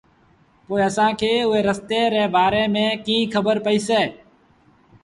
[0.65, 4.01] پوء اسآݩٚ کي اُئي رستي ري بآري ميݩ ڪيٚنٚ کبر پئيٚسي؟